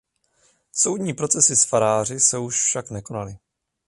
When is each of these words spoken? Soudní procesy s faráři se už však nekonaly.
Soudní 0.71 1.13
procesy 1.13 1.55
s 1.55 1.63
faráři 1.63 2.19
se 2.19 2.37
už 2.37 2.63
však 2.65 2.89
nekonaly. 2.91 3.37